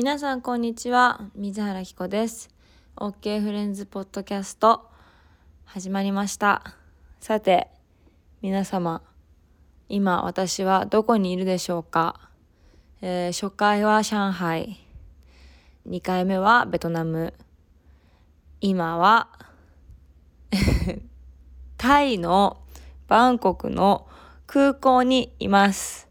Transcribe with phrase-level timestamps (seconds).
[0.00, 1.28] 皆さんこんにちは。
[1.34, 2.50] 水原希子です。
[2.94, 4.88] OK フレンズポッドキャスト
[5.64, 6.76] 始まりました。
[7.18, 7.66] さて
[8.40, 9.02] 皆様
[9.88, 12.30] 今私はどこにいるでしょうか、
[13.02, 14.78] えー、初回は上海。
[15.88, 17.34] 2回目はベトナム。
[18.60, 19.28] 今は
[21.76, 22.58] タイの
[23.08, 24.06] バンコクの
[24.46, 26.07] 空港にいます。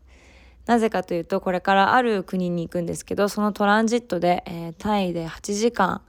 [0.68, 6.01] なぜかというとこれからある国に行くんですけどそのトランジットで、えー、タイで8時間、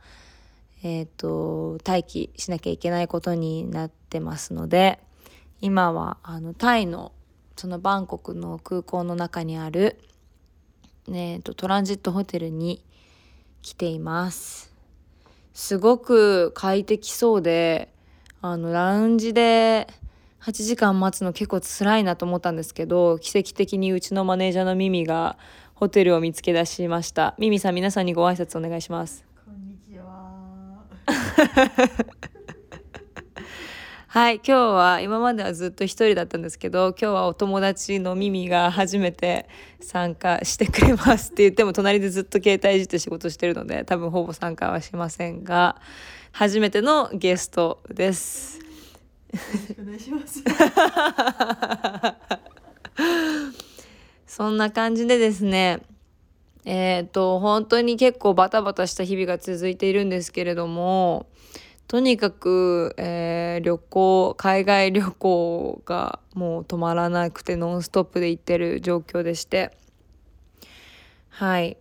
[0.83, 4.99] えーと、待機しなきゃいけないことになってますので
[5.61, 7.13] 今はあのタイの
[7.57, 9.99] そのバンコクの空港の中にある、
[11.09, 12.85] ね、えとトランジットホテルに
[13.63, 14.73] 来ています。
[15.53, 17.93] すごく快適そうで
[18.41, 19.89] あのラウンジで
[20.43, 25.37] 8時間待つの結構辛いなと思ったんですけど奇跡的にうちのマネージャーのミミが
[25.75, 27.37] ホテルを見つけ出しました。
[27.39, 29.25] ミミさん皆さんにご挨拶お願いします。
[29.45, 30.85] こんにちは。
[34.11, 39.47] はい今日は今まではずっと一人だったんですけど今日はお友達のミミが初めて
[39.81, 45.81] 参加してくれますって言っても隣でずっと携帯いじって仕事してるので多分ほぼ参加はしませんが
[46.33, 48.68] 初めてのゲストです
[49.81, 50.43] お願いします。
[54.27, 55.81] そんな感じでですね
[56.65, 61.27] えっ、ー、と本当に結構バタバタした日々が続いているんですけれども
[61.87, 69.77] とにかく、えー、旅行海外旅行がもう止まらなくてノンストップで行ってる状況でして
[71.31, 71.77] はい。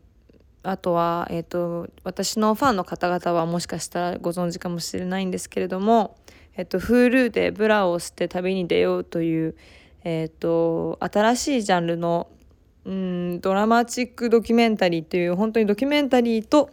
[0.64, 6.18] あとは、えーと私のファンの方々はもしかしたらご存知かもしれないんですけれども
[6.58, 9.56] えっと、Hulu でブラを捨て旅に出ようという、
[10.04, 12.28] えっと、新しいジャンルの
[12.86, 16.72] うんドラマチックドキュメンタリーっていう本当にドキュメンタリーと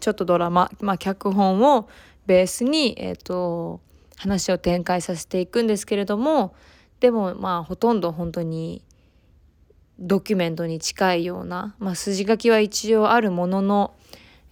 [0.00, 1.88] ちょっとドラマ、まあ、脚本を
[2.26, 3.80] ベースに、えっと、
[4.16, 6.54] 話を展開させていくんですけれども
[7.00, 8.82] でもまあほとんど本当に
[9.98, 13.94] ドキュメントに近いような、まあ、筋書きは一応あるものの、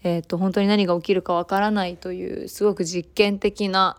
[0.02, 3.96] えーと本当に何が起きるかわからないというすごく実験的な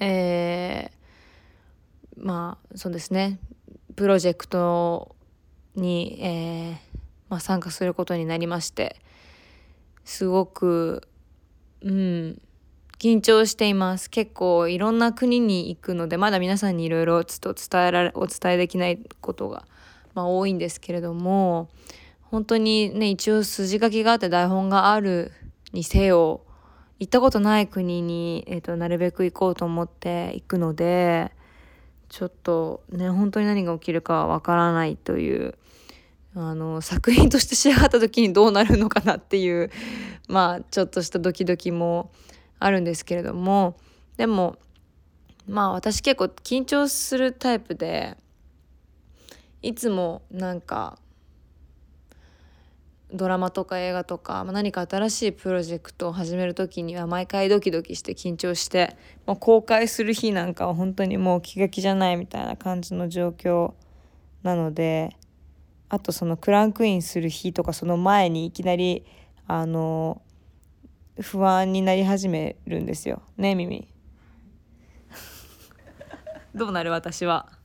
[0.00, 3.38] えー、まあそうですね。
[3.96, 5.14] プロジェクト
[5.74, 6.92] に、えー
[7.28, 8.96] まあ、参加することになりまして
[10.04, 11.08] すごく
[11.82, 12.42] うん
[12.98, 14.08] 緊張しています。
[14.08, 19.64] 結構いろんな国に行くのでまだ皆さんにいろいろちょっと伝えられお伝えできないことが、
[20.14, 21.68] まあ、多いんですけれども
[22.22, 25.32] 本当にね一応筋書きがあって台本がある
[25.72, 26.42] にせよ
[27.02, 31.32] 行ったことない国に、えーと、なるべく行こうと思って行くので
[32.08, 35.56] ちょっとね本当に何が起きるかはわからないという
[36.36, 39.72] あの作品として仕上がった時にどうなるのかなっていう
[40.28, 42.12] まあちょっとしたドキドキも
[42.60, 43.76] あるんですけれども
[44.16, 44.54] でも
[45.48, 48.16] まあ私結構緊張するタイプで
[49.60, 51.00] いつもなんか
[53.12, 58.96] ドラマとか映画とか、ま、何か新しいプロジェクトを始める時には毎回ドキドキして緊張して、
[59.26, 63.74] ま、公開する日なんかは本当にもう気が気じゃないみたいな感じの状況
[64.42, 65.16] なので
[65.88, 69.04] あとそのクランクインする日とかその前にいきなり
[69.46, 70.22] あの
[71.20, 73.22] 不安になり始めるんですよ。
[73.36, 73.88] ね耳
[76.54, 76.90] どうなる？
[76.90, 77.61] 私は。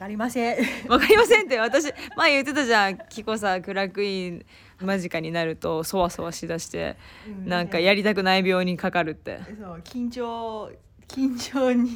[0.00, 0.56] かりません。
[0.88, 4.46] わかりませんって私前言ってたじゃんキコさクラックイン
[4.80, 6.96] 間近になるとそわそわしだして、
[7.28, 9.40] うん、なんかやりたくない病にかかるって。
[9.60, 10.72] そう緊張
[11.06, 11.90] 緊張に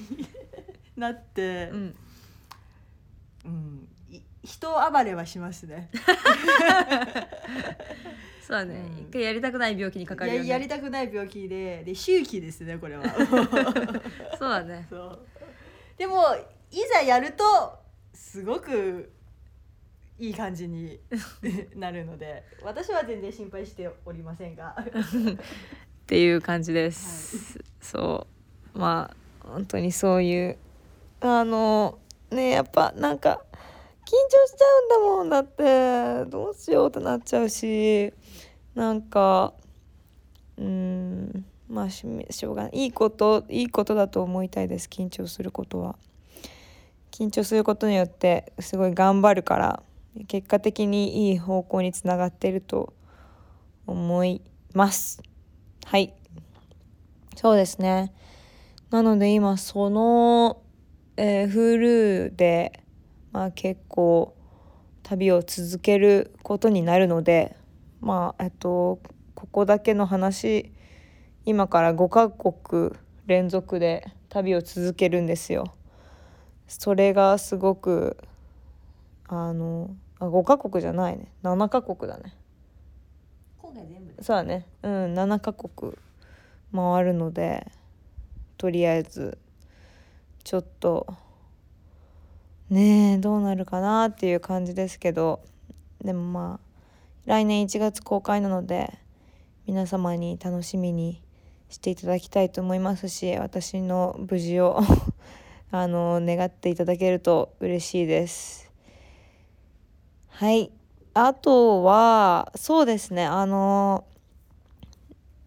[0.99, 1.95] なってうん、
[3.47, 3.89] うん、
[4.45, 5.89] 人暴れはしますね。
[8.47, 13.05] そうだね、うん、一回やりたくない病気にかかるよ、ね、やりたくない病気でで周期ですねこれは。
[14.39, 14.87] そうだね。
[15.97, 16.37] でも
[16.71, 17.84] いざやると
[18.15, 19.13] すごく
[20.19, 21.01] いい感じに
[21.75, 24.77] なるので私は全然心配しておりませんが。
[24.79, 28.27] っていう感じです、はい、そ
[28.75, 28.79] う。
[28.79, 29.11] ま
[29.43, 30.59] あ本当にそういう
[31.21, 31.99] あの
[32.31, 33.43] ねやっぱなんか
[34.05, 38.13] 緊張しちゃうんだもんだってどうしようってなっちゃうし
[38.75, 39.55] なんか
[40.57, 42.73] うんまあしょうがない。
[42.75, 45.97] いいこといいことだと思いたいです緊張することは。
[47.15, 49.83] 緊張することによってすごい頑張るから
[50.27, 52.93] 結果的にいい方向につながってると
[53.87, 55.23] 思います。
[55.85, 56.13] はい。
[57.37, 58.13] そうですね。
[58.91, 60.61] なので今その、
[61.17, 62.81] えー、Hulu で、
[63.31, 64.35] まあ、結構
[65.05, 67.55] 旅を続けることになるので
[68.01, 68.99] まあえっと
[69.37, 70.73] ここだけの話
[71.45, 72.91] 今から5カ国
[73.27, 75.77] 連続で旅を続けるんですよ。
[76.67, 78.17] それがすごく
[79.29, 81.33] あのあ5カ国じゃないね。
[81.43, 82.35] 7カ国だね。
[83.59, 84.23] 今回全部で？
[84.23, 84.67] そうだね。
[84.83, 85.93] うん7カ国
[86.75, 87.71] 回るので
[88.59, 89.39] とりあえず
[90.43, 91.07] ちょっと
[92.71, 95.41] ねえどうなるかなっていう感じですけど
[96.03, 96.75] でもまあ
[97.27, 98.99] 来年1月公開なので
[99.67, 101.23] 皆様に楽しみに
[101.71, 104.81] していただきたいと思いますし私の無事を
[105.77, 108.71] あの願っていただけると嬉しいです。
[110.29, 110.71] はい。
[111.15, 113.25] あとはそうですね。
[113.25, 114.05] あの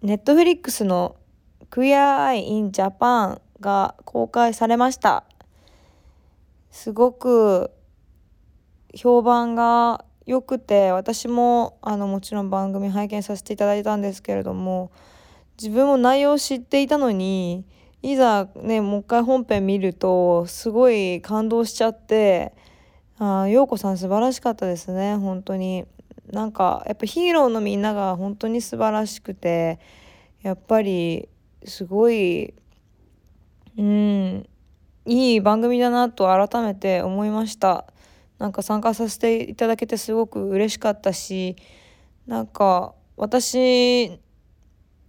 [0.01, 1.15] ネットフリックスの
[1.71, 5.23] 「Queer Eye in Japan」が公開されました。
[6.71, 7.71] すごく
[8.93, 14.91] 評判が良くて私もあのもちろん番組拝見させていただいたんですけれども
[15.57, 17.63] 自分も内容を知っていたのに
[18.01, 22.53] いざねもう一回本編見るとすごい感動しちゃって
[23.19, 25.85] あ陽子さん素晴らしかったですね本当に。
[26.31, 29.79] なんかやっぱヒーローのみんなが本当に素晴らしくて
[30.41, 31.29] やっぱり
[31.63, 32.53] すごい
[33.77, 34.45] うん
[35.05, 37.85] いい番組だなと改めて思いました。
[38.39, 41.55] なんか参加させていただけてすごく嬉しかったし
[42.27, 44.19] なんか私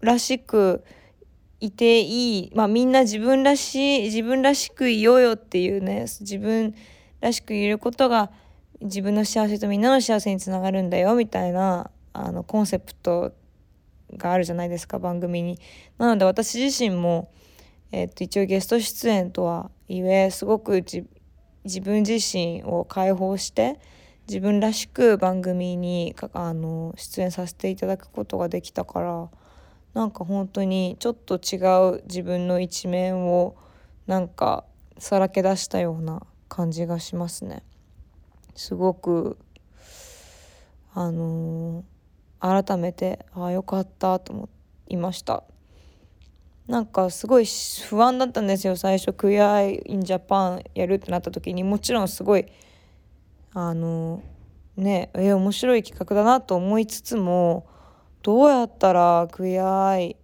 [0.01, 0.85] らしく
[1.61, 6.75] いていい、まあ、みんな自分らしい自分らしくいようよっていうね自分
[7.21, 8.31] らしくいることが
[8.81, 13.33] 自分の幸せとみんなの幸せにつながるんだよみたいなあのコンセプト
[14.17, 15.59] があるじゃないですか番組に。
[15.99, 17.31] なので私自身も、
[17.91, 23.81] えっと一応ゲスト出演とはいえすごく自分自身を解放して
[24.29, 29.29] 自分らしく番組にあの出演させていただくことができたから。
[29.95, 31.57] なんか本当にちょっと違
[31.97, 33.57] う自分の一面を
[34.07, 34.65] なんか
[34.99, 37.63] さらけ出したような感じがしますね。
[38.55, 39.39] すごく
[40.95, 44.49] あのー、改めてああよかったと思
[44.89, 45.45] いました。
[46.67, 47.47] なんかすごい
[47.89, 52.45] 不安だったんですよ最初「Queer Eye in Japan」やるってなった時にもちろんすごい
[53.55, 54.23] あの
[54.77, 57.67] ねえ面白い企画だなと思いつつも
[58.29, 60.15] どうやったらクイアアイ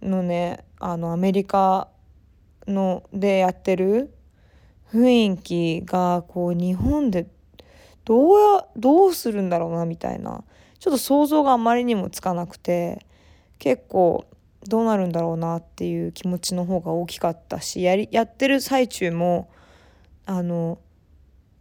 [0.00, 1.88] のねあのアメリカ
[2.68, 4.14] のでやってる
[4.92, 7.26] 雰囲気がこう日本で
[8.04, 10.44] どうやどうするんだろうなみたいな
[10.78, 13.04] ちょっと想像があまりにもつかなくて
[13.58, 14.24] 結構
[14.68, 19.50] どうなるんだろうなっていう気持ちの方が大きかったしやりやってる最中も
[20.26, 20.78] あの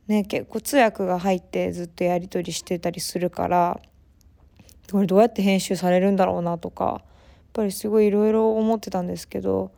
[0.06, 3.82] ね結構通訳が入ってずっとやり取りしてたりするから
[4.94, 7.02] これどうやって編集されるんだろうなとかやっ
[7.52, 9.72] ぱりすごいいろいろ思ってたんですけど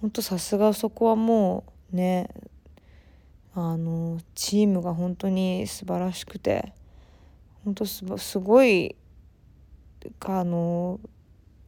[0.00, 2.28] 本当さすがそこはもうね
[3.54, 6.72] あのチームが本当に素晴らしくて
[7.64, 8.96] 本当すすごい
[10.18, 10.98] あの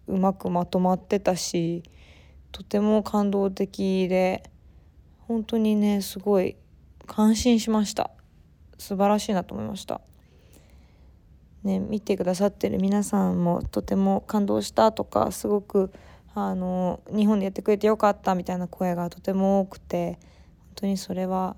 [0.09, 1.85] うまくまとまってたし
[2.51, 4.43] とても感動的で
[5.29, 6.57] 本当にねすごい
[7.07, 8.11] 感心しました
[8.77, 10.01] 素晴らしいなと思いました。
[11.69, 15.93] ね、見てくださってる皆さんもとても感動したとかすごく
[16.35, 20.21] あの日本でやってくれてよかったみたいな声がとても多くて本
[20.77, 21.57] 当にそれは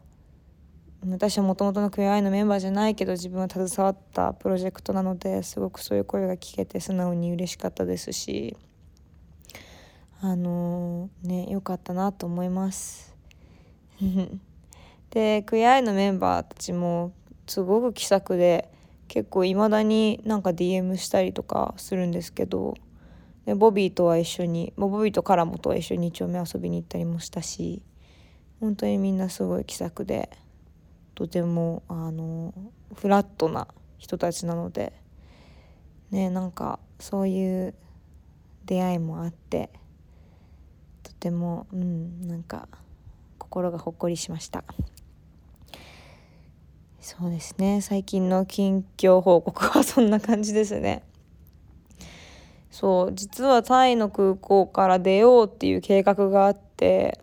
[1.09, 8.57] 私はもともとのクエアアイのメンバーじゃないけど自分は携わったプロジェクトなのですごくそういう声が聞けて素直に嬉しかったですし
[10.21, 13.15] あのねよかったなと思います。
[15.11, 17.13] でクエアイのメンバーたちも
[17.47, 18.69] すごく気さくで
[19.11, 22.77] 結構いまだになんか DM したりとかするんですけど
[23.45, 27.83] でボビーとは一緒にボビーとカラモとは一緒に2丁目遊びに行ったりもしたし
[28.61, 30.31] 本当にみんなすごい気さくで
[31.17, 32.55] とてもあの
[32.95, 33.67] フラットな
[33.99, 34.93] 人たちなので
[36.13, 37.75] ねなんかそういう
[38.65, 39.71] 出会いもあって
[41.03, 42.69] とてもうんなんか
[43.39, 44.63] 心がほっこりしました。
[47.11, 47.81] そうですね。
[47.81, 51.03] 最近の近況報告はそんな感じですね。
[52.71, 57.19] そう実はタイの空港から出ようっていう計画があって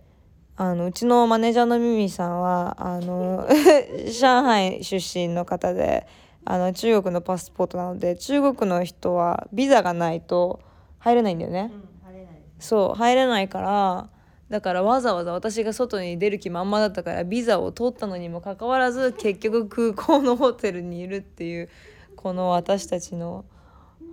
[0.58, 3.48] あのうちのマネージャーのミミさんはあの
[4.12, 6.06] 上海出身の方で
[6.44, 10.60] あの中国のパスポートなので中国の人はビザがないと
[11.00, 11.72] 入れないんだよね。
[11.74, 14.10] うん、入れないそう入れないから
[14.50, 21.70] だからわざわざ私が外に出る気満々だったからビザを取ったのにもかかわらず結局空港のホテルにいるっていう
[22.16, 23.46] この私たちの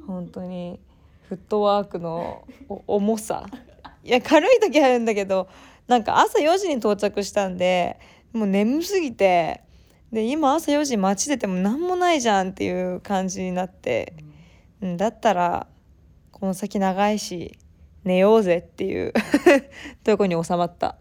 [0.06, 0.80] 本当に
[1.28, 2.46] フットワークの
[2.86, 3.46] 重さ。
[4.02, 5.48] いや軽い時あるんだけど
[5.86, 7.98] なんか朝4時に到着したんで
[8.34, 9.62] もう眠すぎて
[10.12, 14.14] で今朝4時街出ても何もないじゃんっていう感じになって、
[14.82, 15.66] うん、だったら
[16.32, 17.58] この先長いし
[18.04, 19.12] 寝ようぜっていう。
[20.04, 20.96] とこに収まった。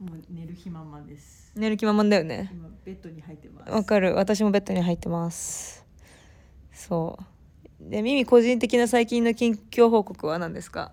[0.00, 1.52] もう寝る暇満々です。
[1.56, 2.50] 寝る気満々だよね。
[2.52, 3.70] 今ベッドに入ってます。
[3.72, 4.14] わかる。
[4.16, 5.84] 私もベッドに入ってます。
[6.72, 7.90] そう。
[7.90, 10.92] でミミ個人的な最近の近況報告は何ですか？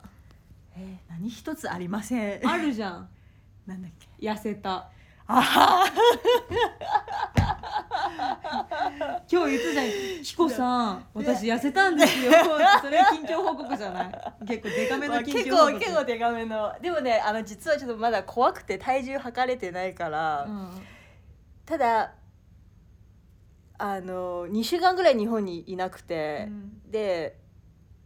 [0.75, 2.47] えー何一つありません。
[2.47, 3.09] あるじゃん。
[3.65, 4.07] なんだっけ。
[4.27, 4.89] 痩せた。
[5.27, 5.85] あ
[9.31, 10.23] 今日言ったじゃん。
[10.23, 12.31] キコさん私痩せたんですよ。
[12.81, 14.03] それ近況報告じゃな
[14.43, 14.47] い？
[14.47, 15.73] 結構デカめまあの近結況報告。
[15.73, 16.73] 構結構デカめの。
[16.81, 20.69] でもねあの実はちょっとまだ怖くて体重測れてないから、うん。
[21.65, 22.13] ただ
[23.77, 26.49] あの2週間ぐらい日本にいなくて、
[26.89, 27.37] で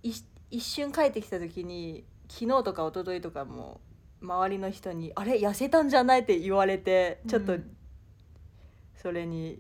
[0.04, 0.14] い
[0.52, 3.82] 一瞬帰ってきた時に昨日とか一昨日とかも
[4.22, 5.34] 周りの人に「あれ？
[5.40, 7.76] 痩せたんじゃない?」って言われてちょっとうん。
[8.96, 9.60] それに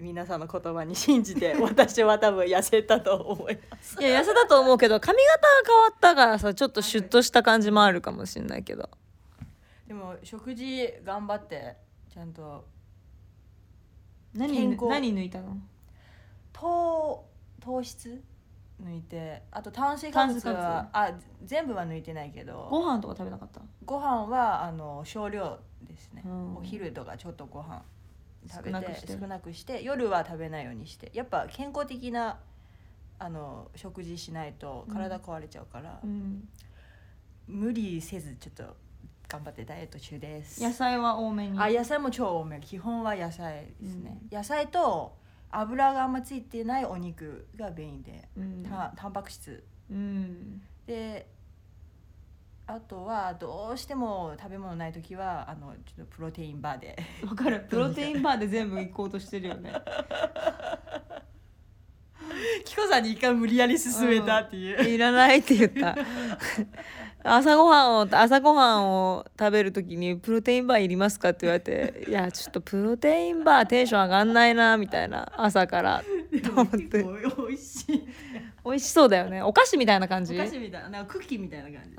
[0.00, 4.00] 皆さんの言葉に信じて 私は多分痩せたと思います。
[4.00, 8.88] いや痩せたと思うけど髪型が変わったからさちょっとシュッとした感じもあるかもしれないけど。
[9.86, 11.76] でも食事頑張って
[12.12, 12.64] ちゃんと
[14.34, 14.86] 何健康。
[14.86, 15.56] 何抜いたの？
[16.52, 17.24] 糖
[17.60, 18.22] 糖質
[18.82, 21.12] 抜いてあと炭水化物はあ
[21.44, 23.60] 全部は抜いてないけどご飯とか食べなかった？
[23.84, 26.56] ご飯はあの少量ですね、うん。
[26.56, 27.82] お昼とかちょっとご飯
[28.48, 29.18] 食べて少なくして。
[29.18, 31.10] 少なくして夜は食べないようにして。
[31.14, 32.38] やっぱ健康的な
[33.18, 36.48] あの食事しないと体壊れちゃうから、うん。
[37.46, 38.76] 無理せずちょっと
[39.28, 40.62] 頑張ってダイエット中です。
[40.62, 41.58] 野菜は多めに。
[41.58, 42.60] あ野菜も超多め。
[42.60, 45.16] 基本は野菜ですね、野菜と
[45.50, 48.62] 油があんまついてないお肉がメインで、うん。
[48.62, 49.62] たタンパク質。
[49.90, 50.62] うん。
[50.86, 51.26] で
[52.72, 56.96] あとはどうしても食べ物ない時はあのちょっとプロテインバーで。
[57.26, 57.66] わかる。
[57.68, 59.72] プロテインバーで全部行こうとしてるよね。
[62.64, 65.96] キコさんに一回無理やり勧めたっていう、いらないって言った。
[67.22, 75.30] 朝ごはんを朝ごはんを食べる時に「プロテインバーいりますか?」って言われて「いやちょっとプロテインバーテンション上がんないな」みたいな。
[75.36, 76.02] 朝から。
[76.42, 77.02] と思って。
[77.02, 78.08] 美味しい
[78.64, 79.42] 美味しそうだよね。
[79.42, 80.34] お菓子みたいな感じ？
[80.34, 81.94] お菓子みたいななんかクッキーみたいな感じね、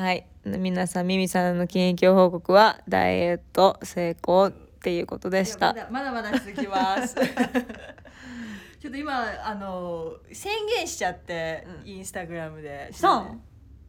[0.00, 0.26] はい。
[0.44, 5.74] 皆さんミミさんの近況報告はダイエット成功っていうことでした。
[5.90, 7.16] まだまだ続きます。
[8.78, 11.88] ちょっと今あの宣言しちゃって、うん。
[11.88, 12.90] インスタグラムで。
[12.92, 13.42] したん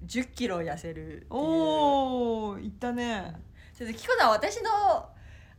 [0.06, 3.34] 1 0キロ痩せるおおいったね。
[3.78, 4.70] ちょっとキコさん私の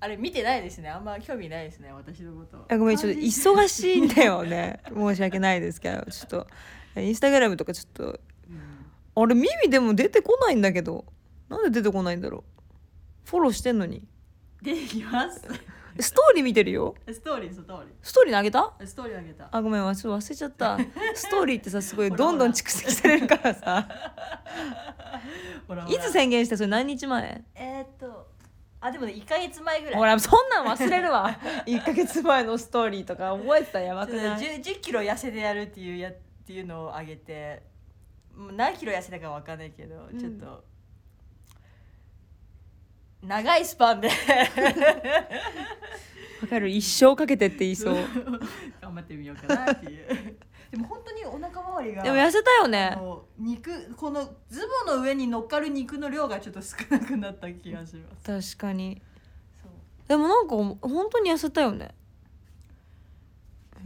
[0.01, 0.89] あれ見てないですね。
[0.89, 1.93] あんま興味ないですね。
[1.93, 2.65] 私のこと。
[2.69, 4.81] あごめんちょっと忙しいんだよね。
[4.95, 6.47] 申し訳ないですけどちょっと。
[7.01, 8.05] インスタグラムとかちょっと。
[8.05, 9.23] うん。
[9.23, 11.05] あれ耳でも出てこないんだけど。
[11.49, 13.29] なんで出てこないんだろう。
[13.29, 14.07] フォローしてんのに。
[14.63, 15.43] 出てきます。
[16.01, 16.95] ストーリー見てるよ。
[17.11, 18.59] ストーリーストーリストーリー投げた？
[18.79, 19.49] ーストーリーあげた。
[19.51, 20.79] あごめんわちょっと忘れちゃった。
[21.15, 23.89] ストーリーってさすごいどんどん蓄積されるからさ。
[25.67, 25.97] ほらほら。
[25.97, 27.45] いつ宣言してそれ何日前？
[27.57, 28.18] えー、っと
[28.81, 29.95] あでもね1か月前ぐらい。
[29.97, 31.39] ほらそんなん忘れるわ。
[31.67, 36.15] 1ヶ月前のストーリーとか覚えてたらやばくない？10, 10キロ痩せてやるっていうやっ
[36.47, 37.63] ていうのをあげて。
[38.37, 40.19] もう何キロ痩せたかわかんないけど、うん。
[40.19, 40.65] ちょっと
[43.21, 44.09] 長いスパンで。
[44.09, 44.15] わ
[46.49, 46.69] かる？
[46.69, 47.95] 一生かけてって言いそう。
[48.81, 50.39] 頑張ってみようかなっていう
[50.71, 58.57] でも本当にお腹周りがでも痩せたよあねの肉このズボンの上に乗っかる肉の量がちょっと少なくなった気がします。
[58.57, 59.01] 確かに。
[60.07, 60.79] でもなんか本
[61.11, 61.95] 当に痩せたよね。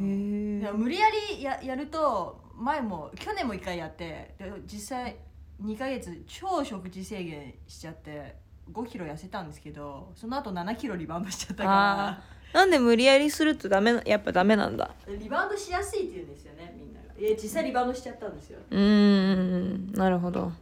[0.00, 5.16] へえ無理やりややると前も去年も1回やってで実際
[5.62, 8.36] 2ヶ月超食事制限しちゃって
[8.72, 14.90] 5キロ痩せたんですけどその後7キロリバウンドしちゃったかあーなんで無理やりするとダメなやっぱダメなんだ。
[15.09, 17.18] らリバウンドしやすいって言うんですよねみんなが。
[17.18, 18.59] いや実際リバウンドしちゃったんですよ。
[18.71, 20.52] うーんなるほど。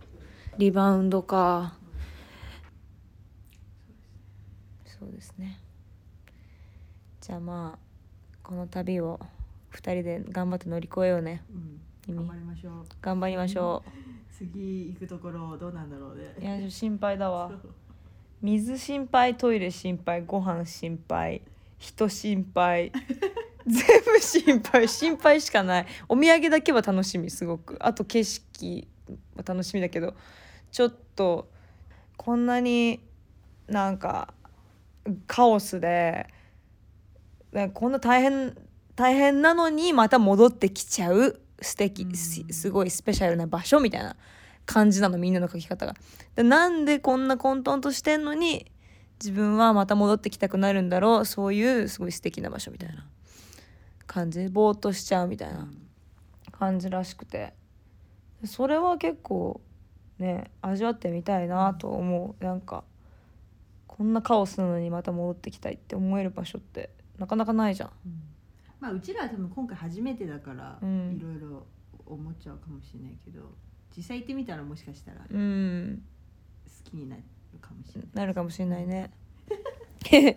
[0.59, 1.75] リバウンドか。
[4.85, 5.59] そうですね。
[7.20, 7.78] じゃあまあ
[8.42, 9.18] この旅を
[9.73, 11.42] 2人で頑張って乗り越えようね。
[12.09, 12.16] うん。
[12.16, 12.85] 頑張りましょう。
[13.00, 13.82] 頑張りましょ
[14.32, 16.35] 次行くところどうなんだろうね。
[16.38, 17.50] ういや心配だわ。
[18.42, 21.42] 水心配トイレ心配ご飯心配
[21.80, 22.92] 人心配。
[23.66, 24.88] 全部心配。
[24.88, 25.87] 心配しかない。
[26.08, 27.76] お土産だけは楽しみすごく。
[27.80, 28.87] あと景色
[29.34, 30.14] は楽しみだけど
[30.70, 31.50] ちょっと
[32.16, 33.00] こんなに
[33.66, 34.34] なんか
[35.26, 36.28] カオスで
[37.75, 38.56] こんな大変
[38.94, 44.16] 大変なのにまた戻ってきちゃう素敵すごいスペシャルな場所みたいな
[44.66, 45.94] 感じなのみんなの書き方が。
[46.37, 48.70] でなんでこんな混沌としてんのに
[49.22, 51.24] 自分はまた戻ってきたくなるんだろう。
[51.24, 53.06] そういうすごい素敵な場所みたいな
[54.06, 54.48] 感じ。
[54.48, 55.68] ぼーっとしちゃうみたいな
[56.52, 57.54] 感じらしくて。
[58.44, 59.60] それは結構
[60.18, 62.44] ね味わってみたいなと思う。
[62.44, 62.84] なんか
[63.86, 67.90] こんなカオスなのにまた戻ってきたいって思える場所ってなかなかないじゃん。
[68.06, 68.22] うん。
[68.80, 71.66] まあうちらは多分今回初めてだからいろいろ
[72.06, 73.42] 思っちゃうかもしれないけど、
[73.94, 77.22] 実際行ってみたらもしかしたら好きになる
[77.97, 79.11] ない、なるかもしれないね。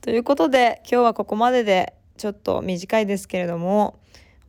[0.00, 3.98] ということで今日はここまででちょっと短いですけれども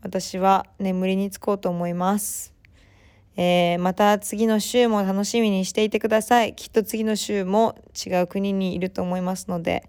[0.01, 2.54] 私は眠りにつこうと思います。
[3.36, 6.56] えー、また次の週も楽しみにしていてください。
[6.56, 9.88] きっと次の週も違う国にいると思いますので、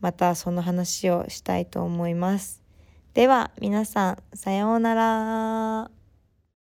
[0.00, 2.62] またその話をしたいと思います。
[3.14, 5.97] では皆さん、さようなら。